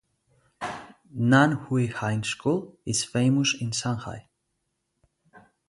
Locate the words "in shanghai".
3.61-4.27